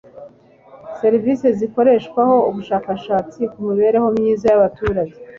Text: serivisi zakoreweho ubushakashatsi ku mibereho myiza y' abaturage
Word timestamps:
serivisi 0.99 1.45
zakoreweho 1.59 2.35
ubushakashatsi 2.49 3.39
ku 3.51 3.57
mibereho 3.67 4.07
myiza 4.17 4.45
y' 4.49 4.57
abaturage 4.57 5.15